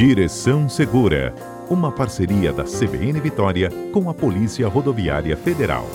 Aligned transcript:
Direção 0.00 0.66
Segura, 0.66 1.34
uma 1.68 1.92
parceria 1.92 2.54
da 2.54 2.64
CBN 2.64 3.20
Vitória 3.20 3.68
com 3.92 4.08
a 4.08 4.14
Polícia 4.14 4.66
Rodoviária 4.66 5.36
Federal. 5.36 5.86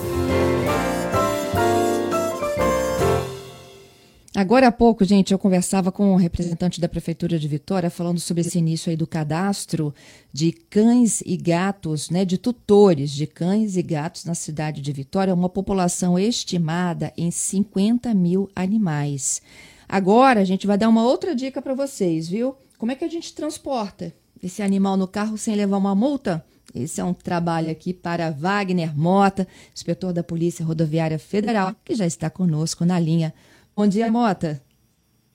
Agora 4.36 4.68
há 4.68 4.72
pouco, 4.72 5.04
gente, 5.04 5.32
eu 5.32 5.40
conversava 5.40 5.92
com 5.92 6.14
um 6.14 6.18
representante 6.18 6.80
da 6.80 6.88
Prefeitura 6.88 7.40
de 7.40 7.48
Vitória 7.48 7.90
falando 7.90 8.20
sobre 8.20 8.42
esse 8.42 8.60
início 8.60 8.92
aí 8.92 8.96
do 8.96 9.08
cadastro 9.08 9.92
de 10.32 10.52
cães 10.52 11.22
e 11.26 11.36
gatos, 11.36 12.12
né, 12.12 12.24
de 12.24 12.38
tutores 12.38 13.10
de 13.10 13.26
cães 13.26 13.76
e 13.76 13.82
gatos 13.82 14.24
na 14.24 14.36
cidade 14.36 14.84
de 14.84 14.94
Vitória, 14.94 15.34
uma 15.34 15.50
população 15.50 16.20
estimada 16.20 17.12
em 17.18 17.32
50 17.32 18.14
mil 18.14 18.52
animais. 18.56 19.42
Agora 19.90 20.42
a 20.42 20.46
gente 20.46 20.68
vai 20.68 20.78
dar 20.78 20.90
uma 20.90 21.04
outra 21.04 21.34
dica 21.34 21.60
para 21.60 21.74
vocês, 21.74 22.30
viu? 22.30 22.56
Como 22.78 22.92
é 22.92 22.96
que 22.96 23.06
a 23.06 23.10
gente 23.10 23.34
transporta 23.34 24.14
esse 24.44 24.62
animal 24.62 24.98
no 24.98 25.08
carro 25.08 25.38
sem 25.38 25.56
levar 25.56 25.78
uma 25.78 25.96
multa? 25.96 26.46
Esse 26.74 27.00
é 27.00 27.04
um 27.04 27.14
trabalho 27.14 27.72
aqui 27.72 27.94
para 27.94 28.32
Wagner 28.32 28.98
Mota, 28.98 29.48
inspetor 29.74 30.12
da 30.12 30.24
Polícia 30.24 30.66
Rodoviária 30.66 31.18
Federal, 31.18 31.72
que 31.86 31.96
já 31.96 32.06
está 32.06 32.30
conosco 32.30 32.84
na 32.84 33.00
linha. 33.00 33.34
Bom 33.76 33.88
dia, 33.88 34.12
Mota. 34.12 34.62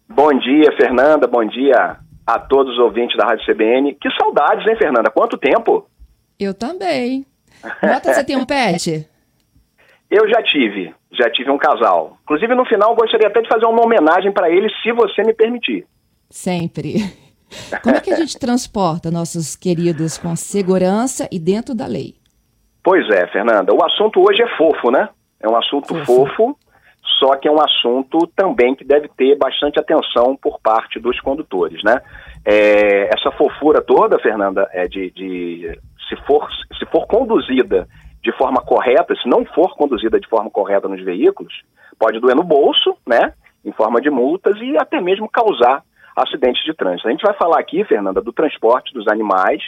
Bom 0.06 0.32
dia, 0.38 0.76
Fernanda. 0.76 1.26
Bom 1.26 1.44
dia 1.46 1.98
a 2.26 2.38
todos 2.38 2.74
os 2.74 2.78
ouvintes 2.78 3.16
da 3.16 3.24
Rádio 3.24 3.46
CBN. 3.46 3.94
Que 3.94 4.10
saudades, 4.20 4.66
hein, 4.66 4.76
Fernanda? 4.76 5.10
Quanto 5.10 5.38
tempo? 5.38 5.88
Eu 6.38 6.52
também. 6.52 7.24
Mota, 7.82 8.12
você 8.12 8.22
tem 8.22 8.36
um 8.36 8.44
pet? 8.44 9.08
Eu 10.10 10.28
já 10.28 10.42
tive. 10.42 10.92
Já 11.12 11.30
tive 11.30 11.50
um 11.50 11.58
casal. 11.58 12.18
Inclusive, 12.24 12.52
no 12.54 12.66
final, 12.66 12.96
gostaria 12.96 13.28
até 13.28 13.40
de 13.40 13.48
fazer 13.48 13.64
uma 13.66 13.84
homenagem 13.84 14.32
para 14.32 14.50
eles, 14.50 14.72
se 14.82 14.90
você 14.92 15.22
me 15.22 15.32
permitir. 15.32 15.86
Sempre. 16.28 16.96
Como 17.82 17.96
é 17.96 18.00
que 18.00 18.12
a 18.12 18.16
gente 18.16 18.38
transporta 18.38 19.10
nossos 19.10 19.56
queridos 19.56 20.18
com 20.18 20.34
segurança 20.36 21.28
e 21.30 21.38
dentro 21.38 21.74
da 21.74 21.86
lei? 21.86 22.14
Pois 22.82 23.08
é, 23.10 23.26
Fernanda. 23.28 23.74
O 23.74 23.84
assunto 23.84 24.20
hoje 24.20 24.42
é 24.42 24.56
fofo, 24.56 24.90
né? 24.90 25.08
É 25.40 25.48
um 25.48 25.56
assunto 25.56 25.94
fofo. 26.04 26.26
fofo 26.26 26.56
só 27.20 27.36
que 27.36 27.46
é 27.46 27.50
um 27.50 27.60
assunto 27.60 28.26
também 28.34 28.74
que 28.74 28.84
deve 28.84 29.08
ter 29.08 29.36
bastante 29.36 29.78
atenção 29.78 30.36
por 30.36 30.58
parte 30.60 30.98
dos 30.98 31.20
condutores, 31.20 31.82
né? 31.84 32.00
É, 32.44 33.10
essa 33.14 33.30
fofura 33.32 33.82
toda, 33.82 34.18
Fernanda, 34.18 34.68
é 34.72 34.88
de, 34.88 35.10
de, 35.10 35.78
se, 36.08 36.16
for, 36.26 36.48
se 36.78 36.86
for 36.86 37.06
conduzida 37.06 37.86
de 38.22 38.32
forma 38.32 38.62
correta, 38.62 39.14
se 39.16 39.28
não 39.28 39.44
for 39.44 39.76
conduzida 39.76 40.18
de 40.18 40.28
forma 40.28 40.50
correta 40.50 40.88
nos 40.88 41.02
veículos, 41.02 41.52
pode 41.98 42.20
doer 42.20 42.34
no 42.34 42.42
bolso, 42.42 42.96
né? 43.06 43.34
Em 43.64 43.72
forma 43.72 44.00
de 44.00 44.08
multas 44.08 44.56
e 44.58 44.76
até 44.78 45.00
mesmo 45.00 45.28
causar 45.28 45.82
acidentes 46.22 46.62
de 46.64 46.74
trânsito. 46.74 47.08
A 47.08 47.10
gente 47.10 47.22
vai 47.22 47.34
falar 47.34 47.58
aqui, 47.58 47.84
Fernanda, 47.84 48.20
do 48.20 48.32
transporte 48.32 48.92
dos 48.92 49.08
animais, 49.08 49.62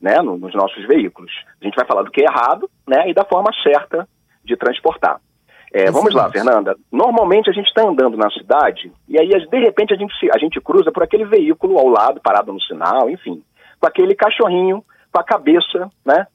né, 0.00 0.20
nos 0.20 0.54
nossos 0.54 0.86
veículos. 0.86 1.32
A 1.60 1.64
gente 1.64 1.76
vai 1.76 1.86
falar 1.86 2.02
do 2.02 2.10
que 2.10 2.20
é 2.20 2.24
errado, 2.24 2.68
né, 2.86 3.08
e 3.08 3.14
da 3.14 3.24
forma 3.24 3.50
certa 3.62 4.08
de 4.44 4.56
transportar. 4.56 5.20
É, 5.72 5.90
vamos 5.90 6.14
lá, 6.14 6.30
Fernanda. 6.30 6.76
Normalmente 6.92 7.50
a 7.50 7.52
gente 7.52 7.66
está 7.66 7.82
andando 7.82 8.16
na 8.16 8.30
cidade 8.30 8.90
e 9.08 9.18
aí 9.18 9.28
de 9.28 9.58
repente 9.58 9.92
a 9.92 9.96
gente, 9.96 10.14
a 10.32 10.38
gente 10.38 10.60
cruza 10.60 10.92
por 10.92 11.02
aquele 11.02 11.24
veículo 11.24 11.78
ao 11.78 11.88
lado, 11.88 12.20
parado 12.22 12.52
no 12.52 12.60
sinal, 12.60 13.10
enfim, 13.10 13.42
com 13.80 13.86
aquele 13.86 14.14
cachorrinho 14.14 14.82
com 15.12 15.20
a 15.20 15.24
cabeça, 15.24 15.90
né? 16.04 16.26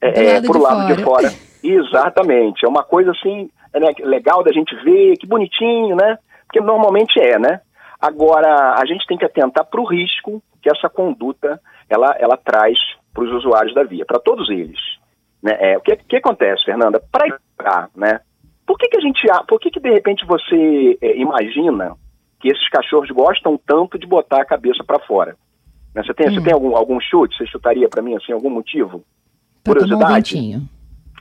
É, 0.00 0.36
é, 0.36 0.42
por 0.42 0.60
lado 0.60 0.94
de 0.94 1.02
fora. 1.02 1.30
Exatamente. 1.62 2.64
É 2.64 2.68
uma 2.68 2.82
coisa 2.82 3.10
assim 3.10 3.50
é, 3.72 3.80
né, 3.80 3.92
legal 4.00 4.42
da 4.42 4.52
gente 4.52 4.74
ver, 4.76 5.16
que 5.16 5.26
bonitinho, 5.26 5.94
né? 5.94 6.18
Porque 6.46 6.60
normalmente 6.60 7.20
é, 7.20 7.38
né? 7.38 7.60
Agora 8.00 8.74
a 8.78 8.86
gente 8.86 9.06
tem 9.06 9.18
que 9.18 9.24
atentar 9.24 9.64
para 9.64 9.80
o 9.80 9.84
risco 9.84 10.42
que 10.62 10.70
essa 10.70 10.88
conduta 10.88 11.60
ela, 11.88 12.16
ela 12.18 12.36
traz 12.36 12.78
para 13.12 13.24
os 13.24 13.32
usuários 13.32 13.74
da 13.74 13.82
via, 13.82 14.06
para 14.06 14.18
todos 14.18 14.48
eles. 14.48 14.78
Né? 15.42 15.56
É, 15.58 15.78
o 15.78 15.80
que, 15.80 15.96
que 15.96 16.16
acontece, 16.16 16.64
Fernanda? 16.64 17.02
Para 17.10 17.26
entrar, 17.28 17.90
né? 17.94 18.20
Por 18.66 18.78
que, 18.78 18.88
que 18.88 18.96
a 18.96 19.00
gente. 19.00 19.20
Por 19.48 19.58
que, 19.58 19.70
que 19.70 19.80
de 19.80 19.90
repente 19.90 20.24
você 20.24 20.96
é, 21.00 21.18
imagina 21.18 21.96
que 22.38 22.48
esses 22.48 22.68
cachorros 22.68 23.10
gostam 23.10 23.58
tanto 23.66 23.98
de 23.98 24.06
botar 24.06 24.40
a 24.40 24.44
cabeça 24.44 24.84
para 24.84 25.00
fora? 25.00 25.36
Né? 25.94 26.02
Você 26.04 26.14
tem, 26.14 26.28
hum. 26.28 26.34
você 26.34 26.40
tem 26.42 26.52
algum, 26.52 26.76
algum 26.76 27.00
chute? 27.00 27.36
Você 27.36 27.46
chutaria 27.46 27.88
para 27.88 28.02
mim 28.02 28.14
assim, 28.14 28.32
algum 28.32 28.50
motivo? 28.50 29.02
Pra 29.64 29.74
Curiosidade? 29.74 30.00
Tomar 30.00 30.10
o 30.10 30.14
ventinho. 30.14 30.68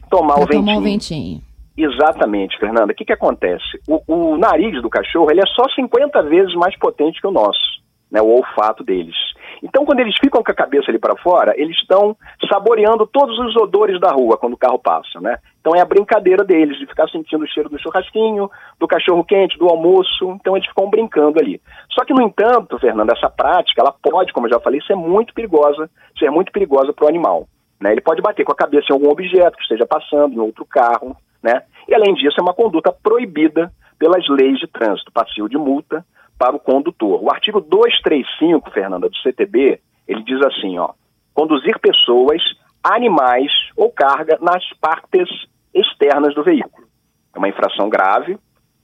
Tomar, 0.09 0.36
o 0.36 0.40
ventinho. 0.40 0.66
tomar 0.66 0.78
o 0.78 0.81
ventinho. 0.81 1.42
Exatamente, 1.82 2.60
Fernanda. 2.60 2.92
O 2.92 2.96
que, 2.96 3.06
que 3.06 3.14
acontece? 3.14 3.80
O, 3.88 4.02
o 4.06 4.38
nariz 4.38 4.82
do 4.82 4.90
cachorro 4.90 5.32
ele 5.32 5.40
é 5.40 5.46
só 5.46 5.64
50 5.70 6.22
vezes 6.24 6.54
mais 6.56 6.78
potente 6.78 7.22
que 7.22 7.28
o 7.28 7.32
nosso, 7.32 7.82
né, 8.12 8.22
o 8.22 8.28
olfato 8.28 8.84
deles. 8.84 9.16
Então, 9.64 9.86
quando 9.86 10.02
eles 10.02 10.16
ficam 10.22 10.44
com 10.44 10.52
a 10.52 10.56
cabeça 10.56 10.92
ali 10.92 11.00
para 11.00 11.16
fora, 11.18 11.54
eles 11.56 11.78
estão 11.78 12.18
saboreando 12.52 13.08
todos 13.08 13.38
os 13.40 13.56
odores 13.56 13.98
da 14.00 14.12
rua 14.12 14.38
quando 14.38 14.54
o 14.54 14.58
carro 14.58 14.78
passa, 14.78 15.22
né? 15.22 15.38
Então 15.62 15.74
é 15.74 15.80
a 15.80 15.86
brincadeira 15.86 16.44
deles, 16.44 16.78
de 16.78 16.86
ficar 16.86 17.08
sentindo 17.10 17.46
o 17.46 17.48
cheiro 17.48 17.70
do 17.70 17.80
churrasquinho, 17.80 18.50
do 18.78 18.88
cachorro 18.88 19.24
quente, 19.24 19.58
do 19.58 19.70
almoço. 19.70 20.32
Então 20.32 20.58
eles 20.58 20.68
ficam 20.68 20.90
brincando 20.90 21.40
ali. 21.40 21.62
Só 21.92 22.04
que, 22.04 22.14
no 22.14 22.22
entanto, 22.22 22.78
Fernanda, 22.78 23.14
essa 23.16 23.30
prática, 23.30 23.82
ela 23.82 23.94
pode, 23.94 24.34
como 24.34 24.48
eu 24.48 24.52
já 24.52 24.60
falei, 24.60 24.82
ser 24.82 24.96
muito 24.96 25.34
perigosa, 25.34 25.90
ser 26.18 26.30
muito 26.30 26.52
perigosa 26.52 26.92
para 26.92 27.06
o 27.06 27.10
animal. 27.10 27.48
Né? 27.80 27.94
Ele 27.94 28.02
pode 28.02 28.22
bater 28.22 28.44
com 28.44 28.52
a 28.52 28.56
cabeça 28.56 28.88
em 28.90 28.94
algum 28.94 29.10
objeto 29.10 29.56
que 29.56 29.64
esteja 29.64 29.86
passando, 29.86 30.34
em 30.34 30.40
outro 30.40 30.66
carro, 30.66 31.16
né? 31.42 31.64
E 31.88 31.94
além 31.94 32.14
disso, 32.14 32.40
é 32.40 32.42
uma 32.42 32.54
conduta 32.54 32.92
proibida 32.92 33.72
pelas 33.98 34.28
leis 34.30 34.60
de 34.60 34.68
trânsito, 34.68 35.12
passivo 35.12 35.50
de 35.50 35.58
multa 35.58 36.06
para 36.38 36.56
o 36.56 36.60
condutor. 36.60 37.22
O 37.24 37.32
artigo 37.32 37.60
235, 37.60 38.72
Fernanda, 38.72 39.10
do 39.10 39.18
CTB, 39.18 39.80
ele 40.08 40.24
diz 40.24 40.42
assim, 40.46 40.78
ó, 40.80 40.92
conduzir 41.34 41.78
pessoas, 41.80 42.42
animais 42.84 43.52
ou 43.76 43.92
carga 43.92 44.38
nas 44.42 44.64
partes 44.80 45.28
externas 45.74 46.34
do 46.34 46.44
veículo. 46.44 46.88
É 47.36 47.38
uma 47.38 47.50
infração 47.50 47.90
grave, 47.90 48.38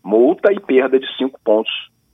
multa 0.03 0.51
e 0.51 0.59
perda 0.59 0.99
de 0.99 1.07
cinco 1.17 1.39
pontos 1.43 1.71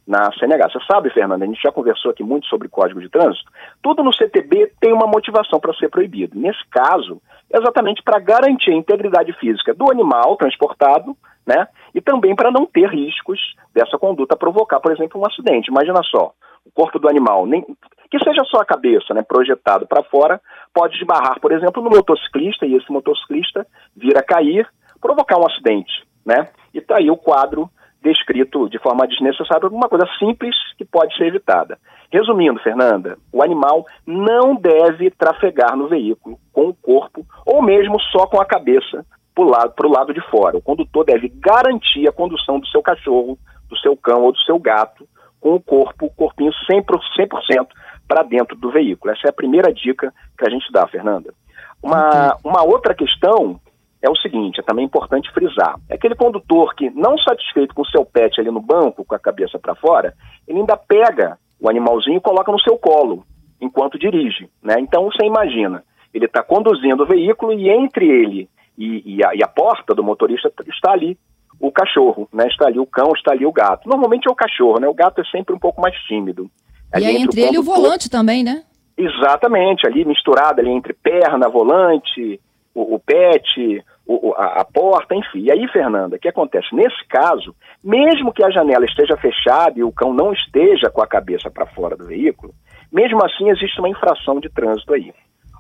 na 0.07 0.31
CNH. 0.34 0.69
Você 0.69 0.79
sabe, 0.85 1.09
Fernanda, 1.12 1.45
a 1.45 1.47
gente 1.47 1.62
já 1.62 1.72
conversou 1.72 2.12
aqui 2.12 2.23
muito 2.23 2.47
sobre 2.47 2.67
código 2.67 3.01
de 3.01 3.09
trânsito. 3.09 3.50
Tudo 3.81 4.03
no 4.03 4.13
CTB 4.13 4.73
tem 4.79 4.94
uma 4.94 5.07
motivação 5.07 5.59
para 5.59 5.73
ser 5.73 5.89
proibido. 5.89 6.39
Nesse 6.39 6.63
caso, 6.69 7.22
é 7.51 7.57
exatamente 7.57 8.01
para 8.03 8.19
garantir 8.19 8.72
a 8.72 8.75
integridade 8.75 9.34
física 9.34 9.73
do 9.73 9.91
animal 9.91 10.35
transportado, 10.38 11.16
né? 11.45 11.67
E 11.94 12.01
também 12.01 12.35
para 12.35 12.51
não 12.51 12.66
ter 12.66 12.89
riscos 12.89 13.39
dessa 13.73 13.97
conduta 13.97 14.35
provocar, 14.35 14.79
por 14.79 14.91
exemplo, 14.91 15.19
um 15.19 15.25
acidente. 15.25 15.69
Imagina 15.69 16.01
só, 16.03 16.33
o 16.66 16.72
corpo 16.72 17.00
do 17.00 17.09
animal, 17.09 17.45
nem 17.45 17.66
que 18.09 18.19
seja 18.19 18.44
só 18.45 18.59
a 18.59 18.66
cabeça, 18.66 19.13
né, 19.13 19.22
projetado 19.22 19.88
para 19.88 20.03
fora, 20.03 20.41
pode 20.73 20.97
esbarrar, 20.97 21.39
por 21.39 21.53
exemplo, 21.53 21.81
no 21.81 21.89
motociclista 21.89 22.66
e 22.66 22.75
esse 22.75 22.91
motociclista 22.91 23.66
vir 23.95 24.18
a 24.18 24.22
cair, 24.22 24.68
provocar 25.00 25.39
um 25.39 25.47
acidente, 25.47 25.91
né? 26.25 26.50
E 26.73 26.81
tá 26.81 26.97
aí 26.97 27.09
o 27.09 27.16
quadro 27.16 27.69
descrito 28.01 28.69
de 28.69 28.79
forma 28.79 29.07
desnecessária, 29.07 29.69
uma 29.69 29.88
coisa 29.88 30.07
simples 30.17 30.56
que 30.78 30.84
pode 30.84 31.16
ser 31.16 31.28
evitada. 31.28 31.78
Resumindo, 32.12 32.59
Fernanda, 32.59 33.17
o 33.31 33.41
animal 33.44 33.85
não 34.06 34.56
deve 34.56 35.12
trafegar 35.12 35.78
no 35.78 35.88
veículo 35.88 36.38
com 36.51 36.69
o 36.69 36.73
corpo 36.73 37.25
ou 37.45 37.62
mesmo 37.62 38.00
só 38.12 38.25
com 38.25 38.41
a 38.41 38.45
cabeça 38.45 39.06
para 39.34 39.44
o 39.44 39.50
lado, 39.50 39.73
lado 39.88 40.13
de 40.13 40.22
fora. 40.29 40.57
O 40.57 40.62
condutor 40.62 41.06
deve 41.06 41.29
garantir 41.29 42.07
a 42.07 42.12
condução 42.12 42.59
do 42.59 42.67
seu 42.67 42.81
cachorro, 42.81 43.38
do 43.69 43.78
seu 43.78 43.95
cão 43.95 44.23
ou 44.23 44.31
do 44.31 44.39
seu 44.39 44.59
gato 44.59 45.07
com 45.39 45.56
o 45.56 45.62
corpo, 45.62 46.06
o 46.06 46.12
corpinho 46.12 46.51
100%, 46.69 46.85
100 47.16 47.68
para 48.07 48.23
dentro 48.23 48.56
do 48.56 48.72
veículo. 48.72 49.13
Essa 49.13 49.28
é 49.28 49.29
a 49.29 49.33
primeira 49.33 49.73
dica 49.73 50.13
que 50.38 50.45
a 50.45 50.50
gente 50.50 50.72
dá, 50.72 50.85
Fernanda. 50.88 51.33
Uma, 51.81 52.38
uma 52.44 52.63
outra 52.63 52.94
questão 52.94 53.59
é 54.01 54.09
o 54.09 54.16
seguinte, 54.16 54.59
é 54.59 54.63
também 54.63 54.85
importante 54.85 55.31
frisar. 55.31 55.75
É 55.89 55.95
aquele 55.95 56.16
condutor 56.16 56.73
que, 56.75 56.89
não 56.89 57.17
satisfeito 57.19 57.75
com 57.75 57.84
o 57.84 57.88
seu 57.88 58.03
pet 58.03 58.39
ali 58.39 58.50
no 58.50 58.62
banco, 58.62 59.06
com 59.06 59.16
a 59.16 59.19
cabeça 59.19 59.59
para 59.59 59.75
fora, 59.75 60.13
ele 60.47 60.59
ainda 60.59 60.75
pega 60.75 61.38
o 61.59 61.69
animalzinho 61.69 62.17
e 62.17 62.22
coloca 62.22 62.51
no 62.51 62.59
seu 62.59 62.78
colo, 62.78 63.23
enquanto 63.59 64.00
dirige. 64.00 64.50
Né? 64.63 64.75
Então, 64.80 65.06
você 65.06 65.24
imagina, 65.24 65.83
ele 66.13 66.25
está 66.25 66.42
conduzindo 66.42 67.03
o 67.03 67.06
veículo 67.06 67.53
e 67.53 67.69
entre 67.69 68.07
ele 68.07 68.50
e, 68.77 69.18
e, 69.18 69.25
a, 69.25 69.36
e, 69.36 69.44
a, 69.44 69.48
porta 69.48 69.94
do 69.94 70.03
motorista 70.03 70.51
está 70.68 70.92
ali 70.92 71.18
o 71.59 71.71
cachorro, 71.71 72.27
né? 72.33 72.48
Está 72.48 72.65
ali 72.65 72.80
o 72.80 72.88
cão, 72.88 73.12
está 73.15 73.31
ali 73.31 73.45
o 73.45 73.51
gato. 73.51 73.88
Normalmente 73.88 74.27
é 74.27 74.31
o 74.31 74.36
cachorro, 74.36 74.80
né? 74.80 74.88
O 74.88 74.94
gato 74.94 75.21
é 75.21 75.25
sempre 75.25 75.53
um 75.53 75.59
pouco 75.59 75.80
mais 75.80 75.95
tímido. 76.07 76.50
Ali 76.92 77.06
e 77.06 77.07
aí 77.07 77.18
entre, 77.18 77.42
ele 77.42 77.56
e 77.57 77.59
o 77.59 77.63
volante 77.63 78.09
também, 78.09 78.44
né? 78.44 78.63
Exatamente, 78.98 79.86
ali 79.86 80.03
misturado 80.03 80.59
ali 80.59 80.71
entre 80.71 80.94
perna, 80.94 81.48
volante, 81.48 82.39
o, 82.74 82.95
o 82.95 83.00
pet, 83.00 83.83
o, 84.16 84.34
a, 84.34 84.62
a, 84.62 84.66
porta, 84.66 85.16
enfim. 85.16 85.42
E 85.44 85.52
aí, 85.52 85.68
Fernanda, 85.68 86.16
o 86.16 86.19
que 86.19 86.28
acontece? 86.28 86.74
Nesse 86.74 87.08
caso, 87.08 87.56
mesmo 87.84 88.34
que 88.34 88.44
a 88.44 88.50
janela 88.50 88.86
esteja 88.86 89.16
fechada 89.18 89.80
e 89.80 89.84
o 89.84 89.92
cão 89.92 90.13
não 90.13 90.34
esteja 90.34 90.90
com 90.90 91.02
a 91.02 91.08
cabeça 91.08 91.50
para 91.50 91.66
fora 91.68 91.96
do 91.96 92.08
veículo, 92.08 92.54
mesmo 92.92 93.24
assim 93.24 93.50
existe 93.50 93.80
uma 93.80 93.90
infração 93.90 94.40
de 94.40 94.50
trânsito 94.50 94.94
aí. 94.94 95.13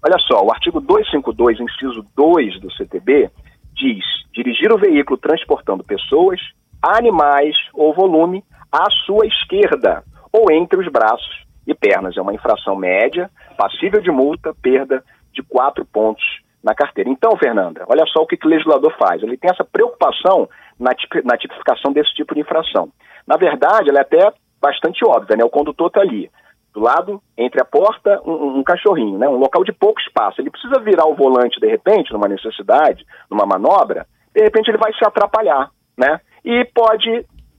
Olha 0.03 0.17
só, 0.27 0.43
o 0.43 0.51
artigo 0.51 0.81
252, 0.81 1.59
inciso 1.59 2.05
2 2.15 2.59
do 2.59 2.71
CTB, 2.73 3.29
diz: 3.73 4.03
dirigir 4.33 4.73
o 4.73 4.77
veículo 4.77 5.17
transportando 5.17 5.83
pessoas, 5.83 6.39
animais 6.81 7.55
ou 7.73 7.93
volume 7.93 8.43
à 8.71 8.89
sua 9.05 9.25
esquerda 9.27 10.03
ou 10.31 10.51
entre 10.51 10.79
os 10.79 10.91
braços 10.91 11.45
e 11.67 11.75
pernas. 11.75 12.17
É 12.17 12.21
uma 12.21 12.33
infração 12.33 12.75
média, 12.75 13.29
passível 13.55 14.01
de 14.01 14.09
multa, 14.09 14.53
perda 14.61 15.03
de 15.33 15.43
quatro 15.43 15.85
pontos 15.85 16.23
na 16.63 16.75
carteira. 16.75 17.09
Então, 17.09 17.35
Fernanda, 17.37 17.85
olha 17.87 18.05
só 18.07 18.21
o 18.21 18.27
que, 18.27 18.37
que 18.37 18.45
o 18.45 18.49
legislador 18.49 18.93
faz. 18.97 19.21
Ele 19.21 19.37
tem 19.37 19.49
essa 19.49 19.63
preocupação 19.63 20.47
na, 20.79 20.91
na 21.23 21.37
tipificação 21.37 21.91
desse 21.91 22.13
tipo 22.13 22.33
de 22.35 22.41
infração. 22.41 22.89
Na 23.27 23.37
verdade, 23.37 23.89
ela 23.89 23.99
é 23.99 24.01
até 24.01 24.31
bastante 24.61 25.03
óbvia, 25.05 25.35
né? 25.35 25.43
O 25.43 25.49
condutor 25.49 25.87
está 25.87 26.01
ali, 26.01 26.29
do 26.73 26.79
lado, 26.79 27.21
entre 27.37 27.61
a 27.61 27.65
porta, 27.65 28.21
um, 28.25 28.59
um, 28.59 28.63
cachorrinho, 28.63 29.17
né? 29.17 29.27
Um 29.27 29.37
local 29.37 29.63
de 29.63 29.73
pouco 29.73 29.99
espaço. 29.99 30.39
Ele 30.39 30.51
precisa 30.51 30.79
virar 30.79 31.05
o 31.07 31.15
volante, 31.15 31.59
de 31.59 31.67
repente, 31.67 32.13
numa 32.13 32.27
necessidade, 32.27 33.05
numa 33.29 33.45
manobra, 33.45 34.05
de 34.33 34.41
repente 34.41 34.69
ele 34.69 34.77
vai 34.77 34.93
se 34.93 35.05
atrapalhar, 35.05 35.69
né? 35.97 36.19
E 36.45 36.63
pode, 36.73 37.09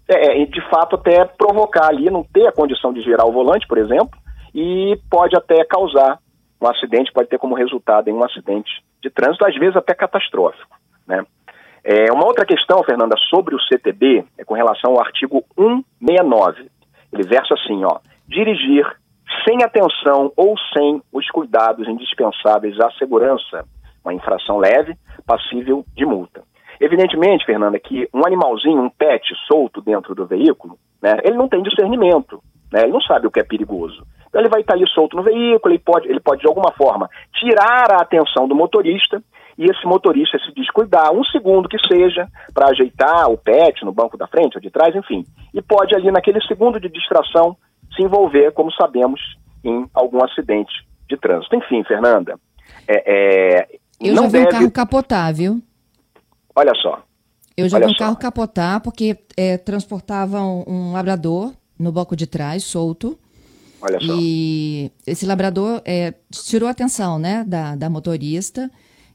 é, 0.08 0.43
é 0.43 0.46
de 0.46 0.60
fato, 0.70 0.96
até 0.96 1.25
provocar 1.25 1.88
ali, 1.88 2.08
não 2.10 2.25
ter 2.25 2.46
a 2.46 2.52
condição 2.52 2.93
de 2.93 3.02
girar 3.02 3.26
o 3.26 3.32
volante, 3.32 3.66
por 3.66 3.78
exemplo, 3.78 4.19
e 4.55 4.98
pode 5.10 5.37
até 5.37 5.64
causar 5.64 6.19
um 6.62 6.70
acidente, 6.70 7.12
pode 7.12 7.29
ter 7.29 7.38
como 7.38 7.55
resultado 7.55 8.09
em 8.09 8.12
um 8.12 8.25
acidente 8.25 8.70
de 9.03 9.11
trânsito, 9.11 9.44
às 9.44 9.55
vezes 9.56 9.76
até 9.76 9.94
catastrófico, 9.94 10.76
né? 11.06 11.25
É, 11.85 12.12
uma 12.12 12.25
outra 12.25 12.47
questão, 12.47 12.82
Fernanda, 12.85 13.17
sobre 13.29 13.56
o 13.56 13.61
CTB 13.61 14.25
é 14.38 14.44
com 14.44 14.55
relação 14.55 14.93
ao 14.93 15.00
artigo 15.00 15.44
169. 15.56 16.70
Ele 17.12 17.25
versa 17.25 17.55
assim, 17.55 17.85
ó, 17.85 17.99
dirigir 18.29 18.87
sem 19.44 19.64
atenção 19.64 20.32
ou 20.37 20.55
sem 20.73 21.03
os 21.12 21.29
cuidados 21.31 21.88
indispensáveis 21.88 22.79
à 22.79 22.91
segurança, 22.93 23.65
uma 24.05 24.15
infração 24.15 24.58
leve, 24.58 24.97
passível 25.26 25.85
de 25.94 26.06
multa. 26.06 26.43
Evidentemente, 26.81 27.44
Fernanda, 27.44 27.79
que 27.79 28.08
um 28.15 28.25
animalzinho, 28.26 28.82
um 28.82 28.91
pet 28.91 29.25
solto 29.47 29.81
dentro 29.81 30.15
do 30.15 30.26
veículo, 30.26 30.79
né, 31.03 31.17
ele 31.25 31.37
não 31.37 31.49
tem 31.49 31.62
discernimento, 31.62 32.43
né, 32.73 32.82
ele 32.82 32.93
não 32.93 33.00
sabe 33.00 33.26
o 33.26 33.31
que 33.31 33.41
é 33.41 33.44
perigoso. 33.44 34.05
Então 34.32 34.40
ele 34.40 34.49
vai 34.49 34.62
estar 34.62 34.73
ali 34.73 34.88
solto 34.88 35.14
no 35.14 35.23
veículo, 35.23 35.75
ele 35.75 35.79
pode, 35.79 36.08
ele 36.08 36.19
pode 36.19 36.40
de 36.40 36.49
alguma 36.49 36.73
forma 36.73 37.06
tirar 37.38 37.93
a 37.93 38.00
atenção 38.00 38.49
do 38.49 38.55
motorista 38.55 39.23
e 39.58 39.67
esse 39.67 39.84
motorista 39.84 40.38
se 40.38 40.55
descuidar 40.55 41.12
um 41.12 41.23
segundo 41.25 41.69
que 41.69 41.76
seja 41.87 42.26
para 42.55 42.70
ajeitar 42.70 43.31
o 43.31 43.37
pet 43.37 43.84
no 43.84 43.93
banco 43.93 44.17
da 44.17 44.26
frente 44.26 44.56
ou 44.56 44.62
de 44.62 44.70
trás, 44.70 44.96
enfim, 44.96 45.23
e 45.52 45.61
pode 45.61 45.94
ali 45.94 46.11
naquele 46.11 46.40
segundo 46.46 46.81
de 46.81 46.88
distração 46.88 47.55
se 47.94 48.02
envolver, 48.02 48.52
como 48.52 48.73
sabemos, 48.73 49.20
em 49.62 49.84
algum 49.93 50.25
acidente 50.25 50.73
de 51.06 51.19
trânsito. 51.19 51.55
Enfim, 51.55 51.84
Fernanda, 51.84 52.40
é, 52.88 53.58
é, 53.58 53.69
eu 54.00 54.14
já 54.14 54.23
vi 54.23 54.32
deve... 54.32 54.46
um 54.46 54.49
carro 54.49 54.70
capotar, 54.70 55.34
viu? 55.34 55.61
Olha 56.56 56.73
só. 56.76 57.02
Eu 57.55 57.69
já 57.69 57.79
vi 57.79 57.84
um 57.84 57.90
só. 57.90 57.99
carro 57.99 58.17
capotar 58.17 58.81
porque 58.81 59.19
é, 59.37 59.58
transportava 59.58 60.40
um, 60.40 60.64
um 60.67 60.93
labrador 60.93 61.52
no 61.79 61.93
banco 61.93 62.17
de 62.17 62.26
trás, 62.26 62.64
solto. 62.64 63.19
Olha 63.82 63.99
só. 64.00 64.14
E 64.19 64.90
esse 65.06 65.26
labrador 65.26 65.82
é, 65.84 66.14
tirou 66.31 66.69
a 66.69 66.73
atenção 66.73 67.19
né, 67.19 67.44
da, 67.46 67.75
da 67.75 67.90
motorista 67.90 68.70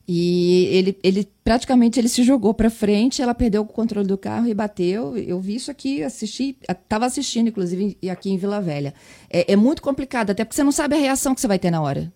e 0.10 0.68
ele, 0.72 0.98
ele 1.04 1.28
praticamente 1.44 2.00
ele 2.00 2.08
se 2.08 2.24
jogou 2.24 2.54
para 2.54 2.70
frente, 2.70 3.22
ela 3.22 3.36
perdeu 3.36 3.62
o 3.62 3.68
controle 3.68 4.08
do 4.08 4.18
carro 4.18 4.48
e 4.48 4.54
bateu. 4.54 5.18
Eu 5.18 5.40
vi 5.40 5.56
isso 5.56 5.70
aqui, 5.70 6.02
assisti, 6.02 6.58
estava 6.68 7.06
assistindo, 7.06 7.50
inclusive, 7.50 7.98
aqui 8.10 8.30
em 8.30 8.38
Vila 8.38 8.62
Velha. 8.62 8.94
É, 9.30 9.52
é, 9.52 9.56
muito 9.58 9.82
complicado, 9.82 10.32
até 10.32 10.46
porque 10.46 10.56
você 10.56 10.64
não 10.64 10.72
sabe 10.72 10.96
a 10.96 11.00
reação 11.00 11.36
que 11.36 11.42
você 11.42 11.48
vai 11.48 11.60
ter 11.60 11.72
na 11.72 11.82
hora. 11.82 12.12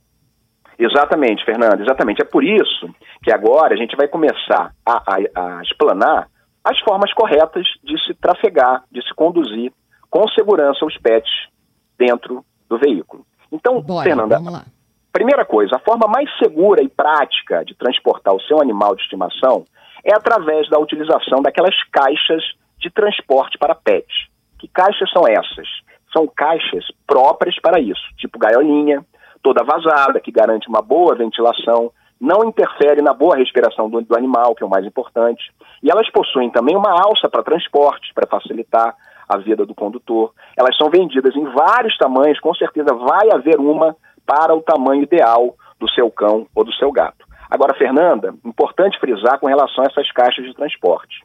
Exatamente, 0.79 1.43
Fernando, 1.43 1.81
exatamente. 1.81 2.21
É 2.21 2.25
por 2.25 2.43
isso 2.43 2.89
que 3.23 3.31
agora 3.31 3.73
a 3.73 3.77
gente 3.77 3.95
vai 3.97 4.07
começar 4.07 4.73
a, 4.85 4.93
a, 4.93 5.57
a 5.57 5.61
explanar 5.61 6.27
as 6.63 6.79
formas 6.79 7.13
corretas 7.13 7.65
de 7.83 7.99
se 8.05 8.13
trafegar, 8.13 8.83
de 8.89 9.01
se 9.05 9.13
conduzir 9.15 9.71
com 10.09 10.27
segurança 10.29 10.85
os 10.85 10.97
pets 10.97 11.29
dentro 12.01 12.43
do 12.67 12.79
veículo. 12.79 13.23
Então, 13.51 13.79
Bora, 13.81 14.03
Fernanda. 14.03 14.65
Primeira 15.13 15.45
coisa, 15.45 15.75
a 15.75 15.79
forma 15.79 16.07
mais 16.07 16.29
segura 16.37 16.81
e 16.81 16.87
prática 16.87 17.63
de 17.65 17.75
transportar 17.75 18.33
o 18.33 18.41
seu 18.41 18.61
animal 18.61 18.95
de 18.95 19.03
estimação 19.03 19.65
é 20.03 20.15
através 20.15 20.69
da 20.69 20.79
utilização 20.79 21.41
daquelas 21.41 21.75
caixas 21.91 22.41
de 22.79 22.89
transporte 22.89 23.57
para 23.57 23.75
pet. 23.75 24.07
Que 24.57 24.67
caixas 24.69 25.11
são 25.11 25.23
essas? 25.27 25.67
São 26.13 26.25
caixas 26.27 26.85
próprias 27.05 27.59
para 27.61 27.79
isso, 27.79 28.01
tipo 28.17 28.39
gaiolinha, 28.39 29.05
toda 29.43 29.63
vazada, 29.63 30.19
que 30.19 30.31
garante 30.31 30.69
uma 30.69 30.81
boa 30.81 31.13
ventilação, 31.13 31.91
não 32.19 32.45
interfere 32.45 33.01
na 33.01 33.13
boa 33.13 33.35
respiração 33.35 33.89
do, 33.89 34.01
do 34.01 34.15
animal, 34.15 34.55
que 34.55 34.63
é 34.63 34.65
o 34.65 34.69
mais 34.69 34.85
importante. 34.85 35.43
E 35.83 35.91
elas 35.91 36.09
possuem 36.11 36.49
também 36.49 36.75
uma 36.75 36.91
alça 36.91 37.29
para 37.29 37.43
transporte, 37.43 38.13
para 38.13 38.27
facilitar 38.27 38.95
a 39.31 39.37
vida 39.37 39.65
do 39.65 39.73
condutor. 39.73 40.33
Elas 40.57 40.75
são 40.77 40.89
vendidas 40.89 41.35
em 41.35 41.45
vários 41.45 41.97
tamanhos, 41.97 42.39
com 42.39 42.53
certeza 42.53 42.93
vai 42.93 43.31
haver 43.31 43.59
uma 43.59 43.95
para 44.25 44.53
o 44.55 44.61
tamanho 44.61 45.03
ideal 45.03 45.55
do 45.79 45.89
seu 45.89 46.09
cão 46.11 46.45
ou 46.55 46.63
do 46.63 46.73
seu 46.73 46.91
gato. 46.91 47.25
Agora, 47.49 47.75
Fernanda, 47.75 48.33
importante 48.45 48.99
frisar 48.99 49.39
com 49.39 49.47
relação 49.47 49.83
a 49.83 49.87
essas 49.87 50.09
caixas 50.11 50.45
de 50.45 50.53
transporte. 50.53 51.21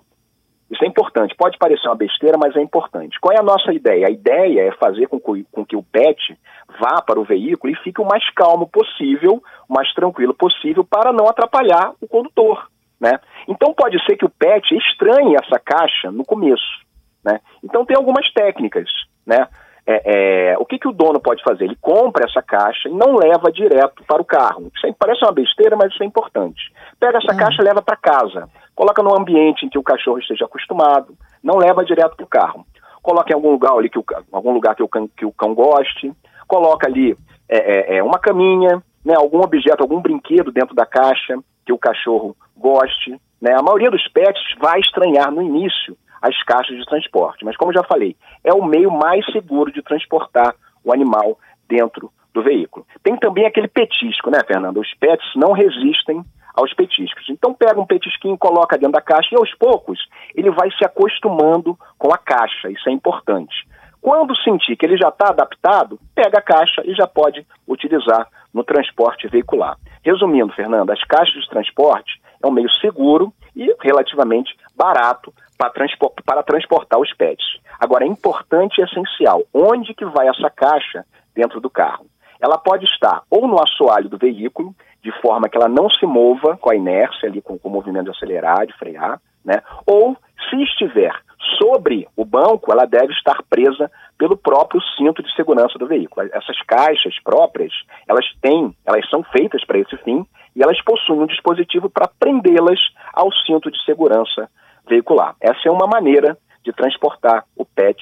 Isso 0.70 0.84
é 0.84 0.88
importante. 0.88 1.36
Pode 1.36 1.56
parecer 1.58 1.86
uma 1.86 1.94
besteira, 1.94 2.36
mas 2.36 2.56
é 2.56 2.60
importante. 2.60 3.20
Qual 3.20 3.32
é 3.32 3.38
a 3.38 3.44
nossa 3.44 3.72
ideia? 3.72 4.08
A 4.08 4.10
ideia 4.10 4.68
é 4.68 4.72
fazer 4.72 5.06
com 5.06 5.20
que, 5.64 5.76
o 5.76 5.82
pet 5.82 6.36
vá 6.80 7.00
para 7.00 7.20
o 7.20 7.24
veículo 7.24 7.72
e 7.72 7.76
fique 7.76 8.00
o 8.00 8.04
mais 8.04 8.28
calmo 8.34 8.66
possível, 8.66 9.40
o 9.68 9.72
mais 9.72 9.92
tranquilo 9.94 10.34
possível, 10.34 10.84
para 10.84 11.12
não 11.12 11.28
atrapalhar 11.28 11.92
o 12.00 12.08
condutor. 12.08 12.68
Né? 13.00 13.12
Então 13.46 13.72
pode 13.72 14.02
ser 14.04 14.16
que 14.16 14.24
o 14.24 14.30
pet 14.30 14.74
estranhe 14.74 15.36
essa 15.36 15.60
caixa 15.60 16.10
no 16.10 16.24
começo. 16.24 16.84
Né? 17.26 17.40
Então 17.62 17.84
tem 17.84 17.96
algumas 17.96 18.32
técnicas. 18.32 18.88
Né? 19.26 19.48
É, 19.84 20.52
é, 20.52 20.58
o 20.58 20.64
que, 20.64 20.78
que 20.78 20.86
o 20.86 20.92
dono 20.92 21.20
pode 21.20 21.42
fazer? 21.42 21.64
Ele 21.64 21.76
compra 21.80 22.24
essa 22.24 22.40
caixa 22.40 22.88
e 22.88 22.92
não 22.92 23.16
leva 23.16 23.50
direto 23.50 24.04
para 24.06 24.22
o 24.22 24.24
carro. 24.24 24.70
Isso 24.74 24.94
parece 24.96 25.24
uma 25.24 25.32
besteira, 25.32 25.76
mas 25.76 25.92
isso 25.92 26.04
é 26.04 26.06
importante. 26.06 26.72
Pega 27.00 27.18
essa 27.18 27.32
ah. 27.32 27.36
caixa 27.36 27.60
e 27.60 27.64
leva 27.64 27.82
para 27.82 27.96
casa. 27.96 28.48
Coloca 28.76 29.02
num 29.02 29.16
ambiente 29.16 29.66
em 29.66 29.68
que 29.68 29.78
o 29.78 29.82
cachorro 29.82 30.20
esteja 30.20 30.44
acostumado. 30.44 31.14
Não 31.42 31.56
leva 31.58 31.84
direto 31.84 32.16
para 32.16 32.24
o 32.24 32.28
carro. 32.28 32.64
Coloca 33.02 33.32
em 33.32 33.34
algum 33.34 33.50
lugar 33.50 33.72
ali 33.72 33.90
que 33.90 33.98
o, 33.98 34.04
algum 34.32 34.52
lugar 34.52 34.76
que 34.76 34.82
o, 34.84 34.88
cão, 34.88 35.08
que 35.08 35.26
o 35.26 35.32
cão 35.32 35.52
goste. 35.52 36.12
Coloca 36.46 36.86
ali 36.86 37.16
é, 37.48 37.94
é, 37.94 37.96
é, 37.96 38.02
uma 38.04 38.20
caminha, 38.20 38.80
né, 39.04 39.14
algum 39.16 39.40
objeto, 39.40 39.82
algum 39.82 40.00
brinquedo 40.00 40.52
dentro 40.52 40.76
da 40.76 40.86
caixa 40.86 41.36
que 41.64 41.72
o 41.72 41.78
cachorro 41.78 42.36
goste. 42.56 43.20
Né? 43.40 43.52
A 43.52 43.62
maioria 43.62 43.90
dos 43.90 44.06
pets 44.08 44.42
vai 44.60 44.78
estranhar 44.78 45.32
no 45.32 45.42
início 45.42 45.96
as 46.20 46.40
caixas 46.44 46.76
de 46.76 46.84
transporte. 46.86 47.44
Mas, 47.44 47.56
como 47.56 47.72
já 47.72 47.82
falei, 47.84 48.16
é 48.44 48.52
o 48.52 48.64
meio 48.64 48.90
mais 48.90 49.24
seguro 49.32 49.72
de 49.72 49.82
transportar 49.82 50.54
o 50.84 50.92
animal 50.92 51.38
dentro 51.68 52.10
do 52.32 52.42
veículo. 52.42 52.86
Tem 53.02 53.16
também 53.16 53.46
aquele 53.46 53.68
petisco, 53.68 54.30
né, 54.30 54.38
Fernanda? 54.46 54.78
Os 54.78 54.92
pets 54.94 55.26
não 55.34 55.52
resistem 55.52 56.22
aos 56.54 56.72
petiscos. 56.72 57.24
Então 57.28 57.52
pega 57.52 57.80
um 57.80 57.86
petisquinho, 57.86 58.38
coloca 58.38 58.78
dentro 58.78 58.92
da 58.92 59.00
caixa 59.00 59.28
e 59.32 59.38
aos 59.38 59.54
poucos 59.54 59.98
ele 60.34 60.50
vai 60.50 60.70
se 60.72 60.84
acostumando 60.84 61.78
com 61.98 62.12
a 62.12 62.18
caixa. 62.18 62.70
Isso 62.70 62.88
é 62.88 62.92
importante. 62.92 63.66
Quando 64.00 64.36
sentir 64.36 64.76
que 64.76 64.86
ele 64.86 64.96
já 64.96 65.08
está 65.08 65.28
adaptado, 65.28 65.98
pega 66.14 66.38
a 66.38 66.42
caixa 66.42 66.82
e 66.84 66.94
já 66.94 67.06
pode 67.06 67.46
utilizar 67.66 68.28
no 68.54 68.64
transporte 68.64 69.28
veicular. 69.28 69.76
Resumindo, 70.02 70.52
Fernanda, 70.52 70.92
as 70.92 71.02
caixas 71.04 71.42
de 71.42 71.48
transporte 71.48 72.20
é 72.42 72.46
um 72.46 72.52
meio 72.52 72.70
seguro 72.80 73.32
e 73.54 73.74
relativamente 73.82 74.54
barato 74.76 75.32
para, 75.56 75.70
transpor 75.70 76.12
para 76.24 76.42
transportar 76.42 76.98
os 76.98 77.12
pets. 77.14 77.44
Agora, 77.78 78.04
é 78.04 78.08
importante 78.08 78.80
e 78.80 78.84
essencial, 78.84 79.42
onde 79.52 79.94
que 79.94 80.04
vai 80.04 80.28
essa 80.28 80.50
caixa 80.50 81.04
dentro 81.34 81.60
do 81.60 81.70
carro? 81.70 82.06
Ela 82.40 82.58
pode 82.58 82.84
estar 82.84 83.22
ou 83.30 83.48
no 83.48 83.60
assoalho 83.62 84.08
do 84.08 84.18
veículo, 84.18 84.74
de 85.02 85.12
forma 85.20 85.48
que 85.48 85.56
ela 85.56 85.68
não 85.68 85.88
se 85.88 86.04
mova 86.04 86.56
com 86.56 86.70
a 86.70 86.76
inércia 86.76 87.28
ali, 87.28 87.40
com, 87.40 87.58
com 87.58 87.68
o 87.68 87.72
movimento 87.72 88.04
de 88.04 88.10
acelerar, 88.10 88.66
de 88.66 88.72
frear, 88.74 89.20
né? 89.44 89.62
Ou, 89.86 90.16
se 90.50 90.62
estiver 90.62 91.14
sobre 91.58 92.08
o 92.16 92.24
banco, 92.24 92.72
ela 92.72 92.84
deve 92.86 93.12
estar 93.12 93.42
presa 93.48 93.90
pelo 94.18 94.36
próprio 94.36 94.80
cinto 94.96 95.22
de 95.22 95.34
segurança 95.34 95.78
do 95.78 95.86
veículo. 95.86 96.28
Essas 96.32 96.60
caixas 96.62 97.14
próprias, 97.22 97.72
elas 98.08 98.26
têm, 98.40 98.74
elas 98.84 99.08
são 99.08 99.22
feitas 99.22 99.64
para 99.64 99.78
esse 99.78 99.96
fim 99.98 100.26
e 100.54 100.62
elas 100.62 100.82
possuem 100.82 101.20
um 101.20 101.26
dispositivo 101.26 101.88
para 101.88 102.10
prendê-las 102.18 102.80
ao 103.12 103.32
cinto 103.46 103.70
de 103.70 103.82
segurança 103.84 104.50
veicular. 104.88 105.34
Essa 105.40 105.68
é 105.68 105.70
uma 105.70 105.86
maneira 105.86 106.36
de 106.64 106.72
transportar 106.72 107.44
o 107.56 107.64
PET 107.64 108.00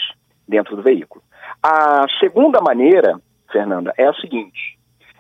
dentro 0.48 0.76
do 0.76 0.82
veículo. 0.82 1.22
A 1.62 2.06
segunda 2.20 2.60
maneira, 2.60 3.20
Fernanda, 3.50 3.92
é 3.96 4.06
a 4.06 4.14
seguinte: 4.14 4.78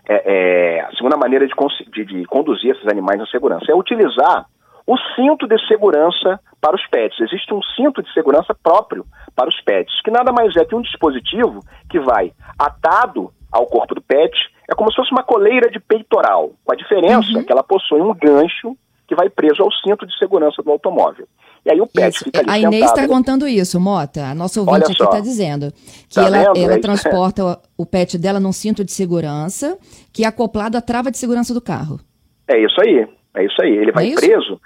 é, 0.08 0.76
é, 0.76 0.80
a 0.80 0.90
segunda 0.92 1.16
maneira 1.16 1.46
de, 1.46 1.54
de, 1.90 2.04
de 2.04 2.24
conduzir 2.26 2.70
esses 2.70 2.86
animais 2.88 3.18
na 3.18 3.26
segurança 3.26 3.70
é 3.70 3.74
utilizar 3.74 4.46
o 4.86 4.98
cinto 5.16 5.46
de 5.46 5.58
segurança 5.66 6.38
para 6.60 6.76
os 6.76 6.86
pets. 6.88 7.18
Existe 7.20 7.54
um 7.54 7.62
cinto 7.74 8.02
de 8.02 8.12
segurança 8.12 8.54
próprio 8.54 9.04
para 9.34 9.48
os 9.48 9.60
pets, 9.62 10.00
que 10.02 10.10
nada 10.10 10.32
mais 10.32 10.54
é 10.56 10.64
que 10.64 10.74
um 10.74 10.82
dispositivo 10.82 11.60
que 11.88 11.98
vai 11.98 12.32
atado 12.58 13.32
ao 13.50 13.66
corpo 13.66 13.94
do 13.94 14.02
pet, 14.02 14.34
é 14.68 14.74
como 14.74 14.90
se 14.90 14.96
fosse 14.96 15.12
uma 15.12 15.22
coleira 15.22 15.70
de 15.70 15.78
peitoral, 15.78 16.50
com 16.64 16.72
a 16.72 16.76
diferença 16.76 17.38
uhum. 17.38 17.44
que 17.44 17.52
ela 17.52 17.62
possui 17.62 18.00
um 18.00 18.12
gancho 18.12 18.76
que 19.06 19.14
vai 19.14 19.28
preso 19.28 19.62
ao 19.62 19.70
cinto 19.72 20.06
de 20.06 20.16
segurança 20.18 20.62
do 20.62 20.70
automóvel. 20.70 21.26
E 21.64 21.72
aí 21.72 21.80
o 21.80 21.86
pet 21.86 22.14
isso. 22.14 22.24
fica 22.24 22.40
ali 22.40 22.50
A 22.50 22.58
Inês 22.58 22.84
está 22.84 23.06
contando 23.08 23.46
isso, 23.48 23.80
Mota. 23.80 24.26
A 24.26 24.34
nossa 24.34 24.60
ouvinte 24.60 24.92
aqui 24.92 25.02
está 25.02 25.20
dizendo 25.20 25.72
que 26.08 26.14
tá 26.14 26.26
ela, 26.26 26.36
ela 26.38 26.74
é 26.74 26.78
transporta 26.78 27.58
o 27.76 27.86
pet 27.86 28.18
dela 28.18 28.38
num 28.38 28.52
cinto 28.52 28.84
de 28.84 28.92
segurança 28.92 29.78
que 30.12 30.24
é 30.24 30.26
acoplado 30.26 30.76
à 30.76 30.80
trava 30.80 31.10
de 31.10 31.18
segurança 31.18 31.54
do 31.54 31.60
carro. 31.60 31.98
É 32.46 32.58
isso 32.58 32.80
aí, 32.80 33.08
é 33.34 33.44
isso 33.44 33.62
aí. 33.62 33.70
Ele 33.70 33.92
vai 33.92 34.12
é 34.12 34.14
preso. 34.14 34.60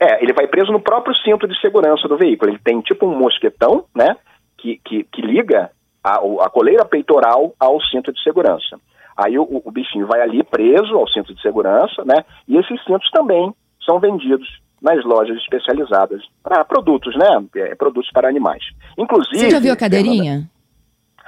É, 0.00 0.22
ele 0.22 0.32
vai 0.32 0.46
preso 0.46 0.72
no 0.72 0.80
próprio 0.80 1.14
cinto 1.16 1.46
de 1.46 1.58
segurança 1.60 2.08
do 2.08 2.16
veículo. 2.16 2.50
Ele 2.50 2.60
tem 2.62 2.80
tipo 2.80 3.06
um 3.06 3.16
mosquetão, 3.16 3.84
né? 3.94 4.16
Que, 4.58 4.80
que, 4.84 5.04
que 5.04 5.22
liga 5.22 5.70
a, 6.02 6.16
a 6.16 6.50
coleira 6.50 6.84
peitoral 6.84 7.54
ao 7.58 7.80
cinto 7.82 8.12
de 8.12 8.22
segurança. 8.22 8.78
Aí 9.16 9.38
o, 9.38 9.62
o, 9.64 9.70
bichinho 9.70 10.06
vai 10.06 10.20
ali 10.20 10.42
preso 10.42 10.94
ao 10.94 11.08
cinto 11.08 11.34
de 11.34 11.40
segurança, 11.40 12.04
né? 12.04 12.24
E 12.48 12.56
esses 12.56 12.82
cintos 12.84 13.08
também 13.10 13.54
são 13.84 14.00
vendidos 14.00 14.48
nas 14.82 15.04
lojas 15.04 15.36
especializadas 15.38 16.22
para 16.42 16.64
produtos, 16.64 17.16
né? 17.16 17.44
É, 17.56 17.74
produtos 17.74 18.10
para 18.12 18.28
animais. 18.28 18.62
Inclusive. 18.98 19.38
Você 19.38 19.50
já 19.50 19.60
viu 19.60 19.72
a 19.72 19.76
cadeirinha? 19.76 20.48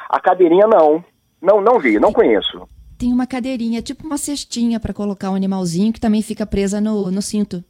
A 0.09 0.21
cadeirinha 0.21 0.67
não. 0.67 1.05
Não, 1.41 1.61
não 1.61 1.79
vi, 1.79 1.99
não 2.01 2.13
conheço. 2.13 2.69
Tem 2.99 3.13
uma 3.13 3.27
cadeirinha, 3.27 3.83
tipo 3.83 4.07
uma 4.07 4.17
cestinha 4.17 4.81
para 4.81 4.95
colocar 4.95 5.31
um 5.31 5.35
animalzinho 5.35 5.93
que 5.93 6.01
também 6.01 6.23
fica 6.23 6.47
presa 6.47 6.81
no, 6.81 7.11
no 7.11 7.23
cinto. 7.23 7.63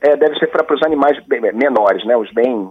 É, 0.00 0.16
deve 0.16 0.38
ser 0.38 0.48
para 0.48 0.74
os 0.74 0.82
animais 0.82 1.22
bem, 1.26 1.40
menores, 1.40 2.04
né? 2.04 2.16
Os 2.16 2.32
bem, 2.32 2.70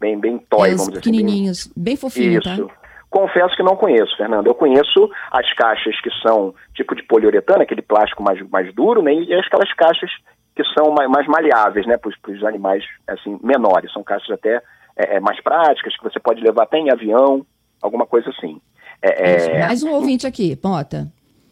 bem, 0.00 0.18
bem 0.18 0.38
toy, 0.38 0.70
é, 0.70 0.74
vamos 0.74 0.88
dizer 0.88 1.00
assim. 1.00 1.10
pequenininhos, 1.10 1.66
bem, 1.66 1.84
bem 1.84 1.96
fofinho, 1.96 2.40
tá? 2.40 2.54
Isso. 2.54 2.66
tá? 2.66 2.81
Confesso 3.12 3.54
que 3.54 3.62
não 3.62 3.76
conheço, 3.76 4.16
Fernando. 4.16 4.46
Eu 4.46 4.54
conheço 4.54 5.10
as 5.30 5.52
caixas 5.52 6.00
que 6.00 6.08
são 6.26 6.54
tipo 6.74 6.96
de 6.96 7.02
poliuretano, 7.02 7.62
aquele 7.62 7.82
plástico 7.82 8.22
mais, 8.22 8.40
mais 8.48 8.74
duro, 8.74 9.02
né? 9.02 9.12
E 9.12 9.34
aquelas 9.34 9.70
caixas 9.74 10.10
que 10.56 10.64
são 10.72 10.90
mais, 10.90 11.10
mais 11.10 11.26
maleáveis, 11.26 11.86
né? 11.86 11.98
Para 11.98 12.10
os 12.10 12.42
animais 12.42 12.82
assim 13.06 13.38
menores. 13.42 13.92
São 13.92 14.02
caixas 14.02 14.30
até 14.30 14.62
é, 14.96 15.16
é, 15.16 15.20
mais 15.20 15.38
práticas, 15.42 15.94
que 15.94 16.02
você 16.02 16.18
pode 16.18 16.40
levar 16.40 16.62
até 16.62 16.78
em 16.78 16.90
avião, 16.90 17.44
alguma 17.82 18.06
coisa 18.06 18.30
assim. 18.30 18.58
É, 19.02 19.58
é, 19.58 19.66
Mais 19.66 19.82
um 19.82 19.92
ouvinte 19.92 20.26
aqui, 20.26 20.56
Pota. 20.56 21.06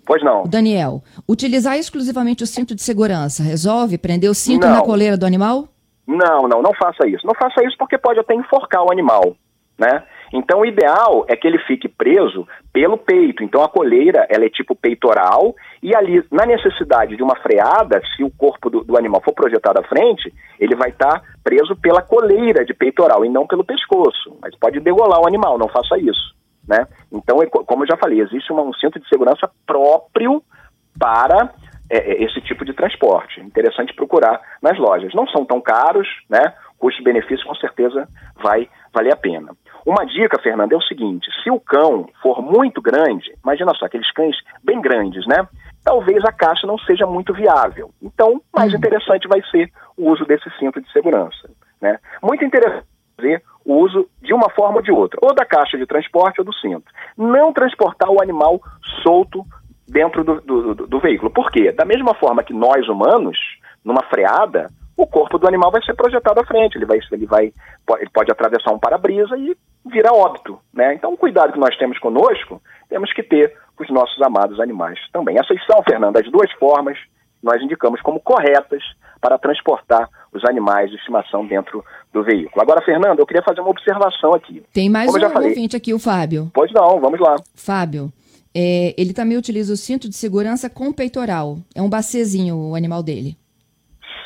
Pois 0.06 0.24
não. 0.24 0.44
Daniel, 0.44 1.02
utilizar 1.28 1.76
exclusivamente 1.76 2.42
o 2.42 2.46
cinto 2.46 2.74
de 2.74 2.80
segurança 2.80 3.42
resolve 3.42 3.98
prender 3.98 4.30
o 4.30 4.34
cinto 4.34 4.66
não. 4.66 4.76
na 4.76 4.80
coleira 4.82 5.18
do 5.18 5.26
animal? 5.26 5.68
Não, 6.06 6.48
não, 6.48 6.62
não 6.62 6.72
faça 6.72 7.06
isso. 7.06 7.26
Não 7.26 7.34
faça 7.34 7.62
isso 7.66 7.76
porque 7.78 7.98
pode 7.98 8.18
até 8.18 8.34
enforcar 8.34 8.82
o 8.82 8.90
animal, 8.90 9.36
né? 9.78 10.02
Então, 10.32 10.60
o 10.60 10.66
ideal 10.66 11.24
é 11.28 11.36
que 11.36 11.46
ele 11.46 11.58
fique 11.58 11.88
preso 11.88 12.46
pelo 12.72 12.96
peito. 12.96 13.42
Então, 13.42 13.62
a 13.62 13.68
coleira 13.68 14.26
ela 14.30 14.44
é 14.44 14.50
tipo 14.50 14.76
peitoral 14.76 15.54
e 15.82 15.94
ali, 15.94 16.24
na 16.30 16.46
necessidade 16.46 17.16
de 17.16 17.22
uma 17.22 17.36
freada, 17.36 18.00
se 18.16 18.22
o 18.22 18.30
corpo 18.30 18.70
do, 18.70 18.84
do 18.84 18.96
animal 18.96 19.20
for 19.22 19.34
projetado 19.34 19.80
à 19.80 19.82
frente, 19.82 20.32
ele 20.58 20.76
vai 20.76 20.90
estar 20.90 21.20
tá 21.20 21.22
preso 21.42 21.74
pela 21.76 22.02
coleira 22.02 22.64
de 22.64 22.72
peitoral 22.72 23.24
e 23.24 23.28
não 23.28 23.46
pelo 23.46 23.64
pescoço. 23.64 24.36
Mas 24.40 24.54
pode 24.56 24.78
degolar 24.80 25.20
o 25.20 25.26
animal, 25.26 25.58
não 25.58 25.68
faça 25.68 25.98
isso. 25.98 26.34
Né? 26.66 26.86
Então, 27.10 27.42
é 27.42 27.46
como 27.46 27.82
eu 27.82 27.88
já 27.88 27.96
falei, 27.96 28.20
existe 28.20 28.52
uma, 28.52 28.62
um 28.62 28.72
centro 28.74 29.00
de 29.00 29.08
segurança 29.08 29.50
próprio 29.66 30.42
para 30.98 31.52
é, 31.90 31.98
é, 31.98 32.22
esse 32.22 32.40
tipo 32.42 32.64
de 32.64 32.72
transporte. 32.72 33.40
Interessante 33.40 33.92
procurar 33.94 34.40
nas 34.62 34.78
lojas. 34.78 35.12
Não 35.12 35.26
são 35.26 35.44
tão 35.44 35.60
caros, 35.60 36.06
né? 36.28 36.54
Custo-benefício 36.78 37.44
com 37.44 37.54
certeza 37.56 38.08
vai 38.40 38.68
valer 38.94 39.12
a 39.12 39.16
pena. 39.16 39.52
Uma 39.86 40.04
dica, 40.04 40.40
Fernanda, 40.42 40.74
é 40.74 40.78
o 40.78 40.82
seguinte: 40.82 41.30
se 41.42 41.50
o 41.50 41.60
cão 41.60 42.08
for 42.22 42.42
muito 42.42 42.80
grande, 42.80 43.32
imagina 43.42 43.72
só, 43.74 43.86
aqueles 43.86 44.10
cães 44.12 44.36
bem 44.62 44.80
grandes, 44.80 45.26
né? 45.26 45.46
Talvez 45.84 46.24
a 46.24 46.32
caixa 46.32 46.66
não 46.66 46.78
seja 46.78 47.06
muito 47.06 47.32
viável. 47.32 47.90
Então, 48.02 48.40
mais 48.54 48.72
uhum. 48.72 48.78
interessante 48.78 49.26
vai 49.26 49.42
ser 49.50 49.70
o 49.96 50.10
uso 50.10 50.24
desse 50.26 50.50
cinto 50.58 50.80
de 50.80 50.92
segurança. 50.92 51.50
Né? 51.80 51.98
Muito 52.22 52.44
interessante 52.44 52.86
ver 53.18 53.42
o 53.64 53.74
uso 53.74 54.08
de 54.20 54.32
uma 54.32 54.50
forma 54.50 54.76
ou 54.76 54.82
de 54.82 54.90
outra, 54.90 55.18
ou 55.22 55.34
da 55.34 55.44
caixa 55.44 55.76
de 55.76 55.86
transporte 55.86 56.40
ou 56.40 56.44
do 56.44 56.54
cinto. 56.54 56.84
Não 57.16 57.52
transportar 57.52 58.10
o 58.10 58.22
animal 58.22 58.60
solto 59.02 59.44
dentro 59.88 60.24
do, 60.24 60.40
do, 60.40 60.74
do, 60.74 60.86
do 60.86 61.00
veículo. 61.00 61.30
Por 61.30 61.50
quê? 61.50 61.72
Da 61.72 61.84
mesma 61.84 62.14
forma 62.14 62.42
que 62.42 62.54
nós 62.54 62.88
humanos, 62.88 63.38
numa 63.84 64.02
freada, 64.04 64.70
o 65.02 65.06
corpo 65.06 65.38
do 65.38 65.48
animal 65.48 65.70
vai 65.70 65.82
ser 65.82 65.94
projetado 65.94 66.40
à 66.40 66.44
frente, 66.44 66.76
ele 66.76 66.84
vai, 66.84 66.98
ele 67.10 67.26
vai, 67.26 67.52
ele 67.98 68.10
pode 68.12 68.30
atravessar 68.30 68.72
um 68.72 68.78
para-brisa 68.78 69.36
e 69.36 69.56
virar 69.86 70.12
óbito, 70.12 70.58
né? 70.72 70.94
Então, 70.94 71.12
o 71.12 71.16
cuidado 71.16 71.52
que 71.52 71.58
nós 71.58 71.76
temos 71.78 71.98
conosco, 71.98 72.60
temos 72.88 73.12
que 73.12 73.22
ter 73.22 73.56
com 73.76 73.84
os 73.84 73.90
nossos 73.90 74.20
amados 74.20 74.60
animais 74.60 74.98
também. 75.12 75.38
Essas 75.38 75.64
são, 75.64 75.82
Fernanda, 75.82 76.20
as 76.20 76.30
duas 76.30 76.50
formas 76.52 76.98
nós 77.42 77.62
indicamos 77.62 78.00
como 78.02 78.20
corretas 78.20 78.82
para 79.20 79.38
transportar 79.38 80.08
os 80.32 80.44
animais 80.44 80.90
de 80.90 80.96
estimação 80.96 81.46
dentro 81.46 81.82
do 82.12 82.22
veículo. 82.22 82.60
Agora, 82.60 82.84
Fernando, 82.84 83.18
eu 83.18 83.26
queria 83.26 83.42
fazer 83.42 83.60
uma 83.60 83.70
observação 83.70 84.34
aqui. 84.34 84.62
Tem 84.72 84.90
mais 84.90 85.10
como 85.10 85.24
um 85.24 85.48
ouvinte 85.48 85.76
aqui, 85.76 85.94
o 85.94 85.98
Fábio. 85.98 86.50
Pois 86.52 86.70
não, 86.72 87.00
vamos 87.00 87.18
lá. 87.18 87.36
Fábio, 87.54 88.12
é, 88.54 88.94
ele 88.98 89.14
também 89.14 89.38
utiliza 89.38 89.72
o 89.72 89.76
cinto 89.76 90.08
de 90.08 90.14
segurança 90.14 90.68
com 90.68 90.92
peitoral. 90.92 91.58
É 91.74 91.80
um 91.80 91.88
bacezinho 91.88 92.56
o 92.56 92.74
animal 92.74 93.02
dele. 93.02 93.39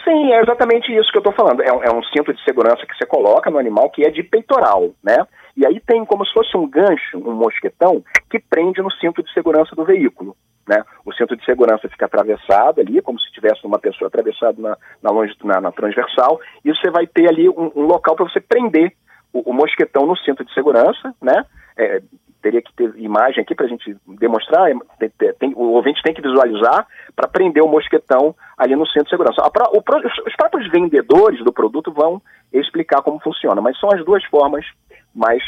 Sim, 0.04 0.32
é 0.32 0.40
exatamente 0.40 0.94
isso 0.94 1.10
que 1.10 1.16
eu 1.16 1.20
estou 1.20 1.32
falando. 1.32 1.62
É 1.62 1.72
um, 1.72 1.82
é 1.82 1.90
um, 1.90 2.02
cinto 2.04 2.32
de 2.32 2.44
segurança 2.44 2.86
que 2.86 2.94
você 2.96 3.06
coloca 3.06 3.50
no 3.50 3.58
animal 3.58 3.90
que 3.90 4.04
é 4.04 4.10
de 4.10 4.22
peitoral, 4.22 4.90
né? 5.02 5.26
E 5.56 5.66
aí 5.66 5.80
tem 5.80 6.04
como 6.04 6.26
se 6.26 6.32
fosse 6.32 6.54
um 6.56 6.68
gancho, 6.68 7.16
um 7.16 7.32
mosquetão, 7.32 8.04
que 8.28 8.38
prende 8.38 8.82
no 8.82 8.92
cinto 8.92 9.22
de 9.22 9.32
segurança 9.32 9.74
do 9.74 9.84
veículo. 9.84 10.36
Né? 10.68 10.82
O 11.04 11.12
cinto 11.12 11.36
de 11.36 11.44
segurança 11.44 11.88
fica 11.88 12.06
atravessado 12.06 12.80
ali, 12.80 13.00
como 13.02 13.20
se 13.20 13.30
tivesse 13.32 13.64
uma 13.66 13.78
pessoa 13.78 14.08
atravessada 14.08 14.60
na, 14.60 14.76
na, 15.02 15.10
na, 15.44 15.60
na 15.60 15.72
transversal, 15.72 16.40
e 16.64 16.74
você 16.74 16.90
vai 16.90 17.06
ter 17.06 17.28
ali 17.28 17.48
um, 17.48 17.70
um 17.74 17.82
local 17.82 18.16
para 18.16 18.24
você 18.24 18.40
prender 18.40 18.92
o, 19.32 19.50
o, 19.50 19.52
mosquetão 19.52 20.06
no 20.06 20.16
cinto 20.16 20.44
de 20.44 20.52
segurança, 20.54 21.14
né? 21.20 21.44
É, 21.76 22.00
teria 22.44 22.60
que 22.60 22.74
ter 22.74 22.92
imagem 22.98 23.40
aqui 23.40 23.54
para 23.54 23.64
a 23.64 23.68
gente 23.68 23.96
demonstrar, 24.20 24.70
é, 24.70 24.74
tem, 24.98 25.32
tem, 25.40 25.52
o 25.56 25.72
ouvinte 25.72 26.02
tem 26.02 26.12
que 26.12 26.20
visualizar 26.20 26.86
para 27.16 27.26
prender 27.26 27.62
o 27.62 27.68
mosquetão 27.68 28.36
ali 28.58 28.76
no 28.76 28.86
centro 28.86 29.04
de 29.04 29.10
segurança. 29.10 29.40
O, 29.72 29.78
os 29.78 30.36
próprios 30.36 30.70
vendedores 30.70 31.42
do 31.42 31.52
produto 31.52 31.90
vão 31.90 32.20
explicar 32.52 33.00
como 33.00 33.18
funciona, 33.20 33.62
mas 33.62 33.80
são 33.80 33.88
as 33.90 34.04
duas 34.04 34.22
formas 34.26 34.66
mais 35.14 35.42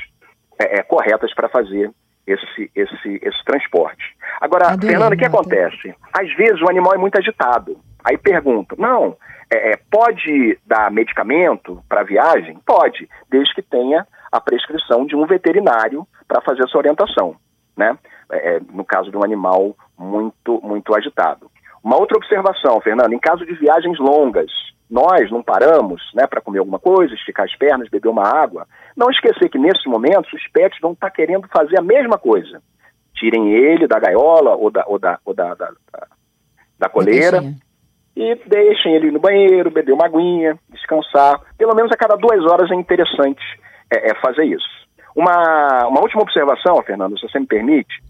é, 0.58 0.78
é, 0.78 0.82
corretas 0.82 1.34
para 1.34 1.50
fazer 1.50 1.90
esse, 2.26 2.70
esse, 2.74 3.20
esse 3.22 3.44
transporte. 3.44 4.16
Agora, 4.40 4.68
Adorei, 4.68 4.90
Fernanda, 4.90 5.14
o 5.14 5.18
que 5.18 5.26
acontece? 5.26 5.94
Às 6.12 6.34
vezes 6.34 6.62
o 6.62 6.70
animal 6.70 6.94
é 6.94 6.98
muito 6.98 7.18
agitado. 7.18 7.78
Aí 8.02 8.16
pergunta, 8.16 8.74
não, 8.78 9.16
é, 9.52 9.72
é 9.72 9.76
pode 9.90 10.58
dar 10.66 10.90
medicamento 10.90 11.82
para 11.86 12.04
viagem? 12.04 12.58
Pode, 12.64 13.06
desde 13.30 13.54
que 13.54 13.62
tenha 13.62 14.06
a 14.30 14.40
prescrição 14.40 15.06
de 15.06 15.16
um 15.16 15.26
veterinário 15.26 16.06
para 16.26 16.40
fazer 16.40 16.62
essa 16.64 16.78
orientação, 16.78 17.36
né? 17.76 17.96
É, 18.30 18.56
é, 18.56 18.60
no 18.72 18.84
caso 18.84 19.10
de 19.10 19.16
um 19.16 19.24
animal 19.24 19.76
muito, 19.96 20.60
muito 20.62 20.94
agitado. 20.96 21.50
Uma 21.82 21.96
outra 21.96 22.16
observação, 22.16 22.80
Fernando, 22.80 23.12
em 23.12 23.18
caso 23.18 23.46
de 23.46 23.54
viagens 23.54 23.98
longas, 24.00 24.50
nós 24.90 25.30
não 25.30 25.42
paramos 25.42 26.02
né, 26.14 26.26
para 26.26 26.40
comer 26.40 26.58
alguma 26.58 26.78
coisa, 26.78 27.14
esticar 27.14 27.44
as 27.44 27.56
pernas, 27.56 27.88
beber 27.88 28.08
uma 28.08 28.26
água, 28.26 28.66
não 28.96 29.10
esquecer 29.10 29.48
que 29.48 29.58
nesses 29.58 29.84
momentos 29.86 30.32
os 30.32 30.46
pets 30.48 30.80
vão 30.80 30.92
estar 30.92 31.10
tá 31.10 31.14
querendo 31.14 31.46
fazer 31.48 31.78
a 31.78 31.82
mesma 31.82 32.18
coisa. 32.18 32.60
Tirem 33.14 33.52
ele 33.52 33.86
da 33.86 33.98
gaiola 33.98 34.56
ou 34.56 34.70
da, 34.70 34.84
ou 34.86 34.98
da, 34.98 35.18
ou 35.24 35.34
da, 35.34 35.54
da, 35.54 35.70
da, 35.92 36.06
da 36.78 36.88
coleira 36.88 37.42
e 38.16 38.34
deixem 38.46 38.94
ele 38.94 39.10
no 39.10 39.20
banheiro, 39.20 39.70
beber 39.70 39.92
uma 39.92 40.06
aguinha, 40.06 40.58
descansar. 40.70 41.40
Pelo 41.58 41.74
menos 41.74 41.92
a 41.92 41.96
cada 41.96 42.16
duas 42.16 42.44
horas 42.44 42.70
é 42.70 42.74
interessante 42.74 43.44
é, 43.92 44.10
é 44.10 44.14
fazer 44.16 44.44
isso. 44.44 44.68
Uma, 45.14 45.86
uma 45.86 46.00
última 46.00 46.22
observação, 46.22 46.82
Fernando, 46.82 47.18
se 47.18 47.26
você 47.26 47.38
me 47.38 47.46
permite, 47.46 48.02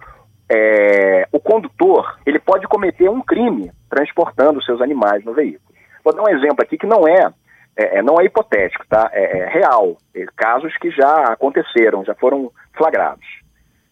é, 0.50 1.28
o 1.32 1.40
condutor 1.40 2.18
ele 2.26 2.38
pode 2.38 2.66
cometer 2.66 3.08
um 3.08 3.20
crime 3.20 3.70
transportando 3.88 4.62
seus 4.62 4.80
animais 4.80 5.24
no 5.24 5.32
veículo. 5.32 5.66
Vou 6.04 6.14
dar 6.14 6.22
um 6.22 6.28
exemplo 6.28 6.62
aqui 6.62 6.78
que 6.78 6.86
não 6.86 7.06
é, 7.06 7.32
é, 7.76 7.98
é 7.98 8.02
não 8.02 8.20
é 8.20 8.24
hipotético, 8.24 8.86
tá? 8.88 9.10
É, 9.12 9.38
é 9.38 9.48
real. 9.48 9.96
É, 10.14 10.24
casos 10.36 10.76
que 10.78 10.90
já 10.90 11.32
aconteceram, 11.32 12.04
já 12.04 12.14
foram 12.14 12.50
flagrados. 12.76 13.26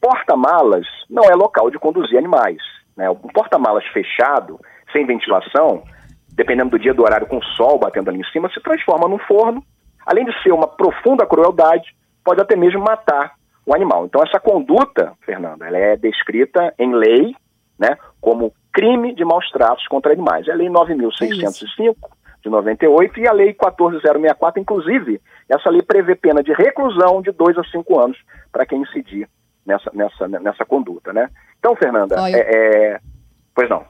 Porta-malas 0.00 0.86
não 1.08 1.24
é 1.24 1.34
local 1.34 1.70
de 1.70 1.78
conduzir 1.78 2.18
animais. 2.18 2.58
Né? 2.96 3.10
Um 3.10 3.14
porta-malas 3.14 3.84
fechado, 3.86 4.60
sem 4.92 5.06
ventilação, 5.06 5.82
dependendo 6.34 6.70
do 6.70 6.78
dia 6.78 6.94
do 6.94 7.02
horário, 7.02 7.26
com 7.26 7.38
o 7.38 7.44
sol 7.56 7.78
batendo 7.78 8.10
ali 8.10 8.20
em 8.20 8.30
cima, 8.30 8.50
se 8.50 8.60
transforma 8.60 9.08
num 9.08 9.18
forno. 9.18 9.64
Além 10.06 10.24
de 10.24 10.42
ser 10.42 10.52
uma 10.52 10.66
profunda 10.66 11.26
crueldade, 11.26 11.94
pode 12.24 12.40
até 12.40 12.56
mesmo 12.56 12.80
matar 12.80 13.34
o 13.66 13.74
animal. 13.74 14.06
Então, 14.06 14.22
essa 14.22 14.38
conduta, 14.38 15.12
Fernanda, 15.24 15.66
ela 15.66 15.78
é 15.78 15.96
descrita 15.96 16.74
em 16.78 16.94
lei 16.94 17.34
né, 17.78 17.96
como 18.20 18.52
crime 18.72 19.14
de 19.14 19.24
maus 19.24 19.48
tratos 19.50 19.86
contra 19.88 20.12
animais. 20.12 20.46
É 20.48 20.52
a 20.52 20.54
Lei 20.54 20.68
9.605 20.68 21.78
é 21.78 22.24
de 22.42 22.50
98 22.50 23.20
e 23.20 23.28
a 23.28 23.32
Lei 23.32 23.54
14064, 23.54 24.60
inclusive, 24.60 25.20
essa 25.48 25.70
lei 25.70 25.80
prevê 25.82 26.14
pena 26.14 26.42
de 26.42 26.52
reclusão 26.52 27.22
de 27.22 27.32
dois 27.32 27.56
a 27.56 27.64
cinco 27.64 27.98
anos 27.98 28.18
para 28.52 28.66
quem 28.66 28.82
incidir 28.82 29.28
nessa, 29.64 29.90
nessa, 29.94 30.28
nessa 30.28 30.64
conduta, 30.64 31.12
né? 31.12 31.30
Então, 31.58 31.74
Fernanda, 31.74 32.20
Olha, 32.20 32.36
é, 32.36 32.40
é... 32.94 33.00
pois 33.54 33.70
não. 33.70 33.84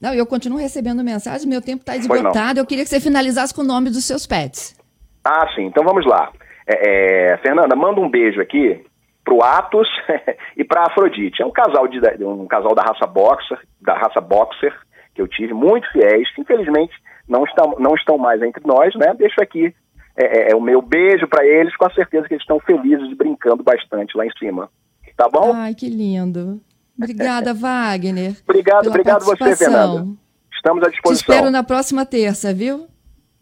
Não, 0.00 0.14
eu 0.14 0.24
continuo 0.24 0.58
recebendo 0.58 1.04
mensagens, 1.04 1.44
meu 1.44 1.60
tempo 1.60 1.80
está 1.80 1.96
esgotado. 1.96 2.58
Eu 2.58 2.64
queria 2.64 2.84
que 2.84 2.90
você 2.90 3.00
finalizasse 3.00 3.52
com 3.52 3.60
o 3.60 3.64
nome 3.64 3.90
dos 3.90 4.04
seus 4.04 4.26
pets. 4.26 4.79
Ah, 5.24 5.48
sim. 5.54 5.64
Então 5.64 5.84
vamos 5.84 6.06
lá. 6.06 6.30
É, 6.66 7.32
é, 7.32 7.36
Fernanda, 7.38 7.74
manda 7.74 8.00
um 8.00 8.08
beijo 8.08 8.40
aqui 8.40 8.84
pro 9.24 9.42
Atos 9.42 9.88
e 10.56 10.64
pra 10.64 10.84
Afrodite. 10.84 11.42
É 11.42 11.46
um 11.46 11.50
casal 11.50 11.86
de 11.88 12.00
um 12.24 12.46
casal 12.46 12.74
da 12.74 12.82
raça 12.82 13.06
boxer, 13.06 13.58
da 13.80 13.94
raça 13.94 14.20
boxer 14.20 14.74
que 15.14 15.20
eu 15.20 15.28
tive, 15.28 15.52
muito 15.52 15.90
fiéis, 15.92 16.32
que 16.34 16.40
infelizmente 16.40 16.94
não 17.28 17.44
estão, 17.44 17.76
não 17.78 17.94
estão 17.94 18.16
mais 18.16 18.40
entre 18.42 18.62
nós, 18.64 18.94
né? 18.94 19.12
Deixo 19.14 19.40
aqui 19.42 19.74
é, 20.16 20.50
é, 20.50 20.52
é 20.52 20.56
o 20.56 20.60
meu 20.60 20.80
beijo 20.80 21.26
para 21.28 21.44
eles, 21.44 21.76
com 21.76 21.86
a 21.86 21.92
certeza 21.92 22.26
que 22.26 22.34
eles 22.34 22.42
estão 22.42 22.60
felizes 22.60 23.16
brincando 23.16 23.62
bastante 23.62 24.16
lá 24.16 24.26
em 24.26 24.32
cima. 24.38 24.70
Tá 25.16 25.28
bom? 25.28 25.52
Ai, 25.54 25.74
que 25.74 25.88
lindo. 25.88 26.60
Obrigada, 26.96 27.52
Wagner. 27.54 28.34
obrigado, 28.48 28.88
obrigado 28.88 29.24
você, 29.24 29.56
Fernanda. 29.56 30.06
Estamos 30.52 30.82
à 30.82 30.90
disposição. 30.90 31.26
Te 31.26 31.32
espero 31.32 31.50
na 31.50 31.62
próxima 31.62 32.04
terça, 32.04 32.52
viu? 32.52 32.86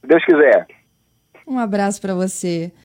Se 0.00 0.06
Deus 0.06 0.24
quiser. 0.24 0.66
Um 1.48 1.58
abraço 1.58 2.00
para 2.00 2.14
você. 2.14 2.70